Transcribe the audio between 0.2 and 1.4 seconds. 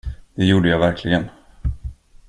Det gjorde jag verkligen.